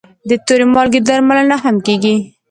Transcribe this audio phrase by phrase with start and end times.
[0.29, 2.15] د تور مالګې درملنه هم کېږي.